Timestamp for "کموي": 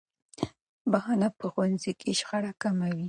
2.61-2.99